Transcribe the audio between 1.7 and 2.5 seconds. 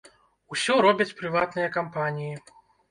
кампаніі.